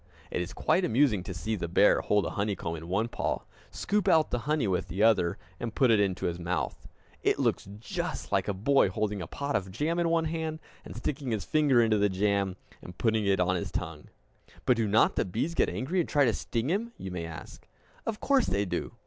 It 0.31 0.41
is 0.41 0.51
quite 0.51 0.83
amusing 0.83 1.21
to 1.25 1.31
see 1.35 1.55
the 1.55 1.67
bear 1.67 2.01
hold 2.01 2.25
a 2.25 2.31
honeycomb 2.31 2.75
in 2.75 2.87
one 2.87 3.07
paw, 3.07 3.43
scoop 3.69 4.07
out 4.07 4.31
the 4.31 4.39
honey 4.49 4.67
with 4.67 4.87
the 4.87 5.03
other, 5.03 5.37
and 5.59 5.75
put 5.75 5.91
it 5.91 5.99
into 5.99 6.25
his 6.25 6.39
mouth. 6.39 6.87
It 7.21 7.37
looks 7.37 7.69
just 7.77 8.31
like 8.31 8.47
a 8.47 8.53
boy 8.55 8.89
holding 8.89 9.21
a 9.21 9.27
pot 9.27 9.55
of 9.55 9.69
jam 9.69 9.99
in 9.99 10.09
one 10.09 10.25
hand, 10.25 10.57
and 10.83 10.95
sticking 10.95 11.29
his 11.29 11.45
fingers 11.45 11.85
into 11.85 11.99
the 11.99 12.09
jam 12.09 12.55
and 12.81 12.97
putting 12.97 13.27
it 13.27 13.39
on 13.39 13.55
his 13.55 13.69
tongue! 13.69 14.07
"But 14.65 14.77
do 14.77 14.87
not 14.87 15.17
the 15.17 15.23
bees 15.23 15.53
get 15.53 15.69
angry, 15.69 15.99
and 15.99 16.09
try 16.09 16.25
to 16.25 16.33
sting 16.33 16.69
him?" 16.71 16.93
you 16.97 17.11
may 17.11 17.27
ask. 17.27 17.67
Of 18.03 18.19
course 18.19 18.47
they 18.47 18.65
do. 18.65 18.93